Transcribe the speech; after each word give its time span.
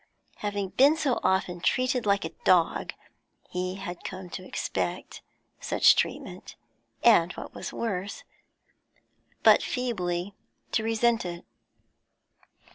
Having 0.37 0.69
been 0.69 0.97
so 0.97 1.19
often 1.21 1.59
treated 1.61 2.07
like 2.07 2.25
a 2.25 2.31
dog, 2.43 2.91
he 3.51 3.75
had 3.75 4.03
come 4.03 4.31
to 4.31 4.43
expect 4.43 5.21
such 5.59 5.95
treatment, 5.95 6.55
and, 7.03 7.31
what 7.33 7.53
was 7.53 7.71
worse, 7.71 8.23
but 9.43 9.61
feebly 9.61 10.33
to 10.71 10.83
resent 10.83 11.23
it. 11.23 11.45